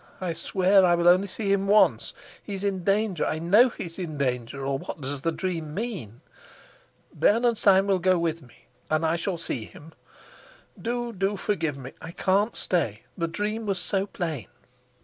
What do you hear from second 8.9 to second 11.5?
I shall see him. Do, do